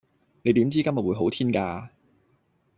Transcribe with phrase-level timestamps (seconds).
[0.41, 1.89] 你點知今日會好天㗎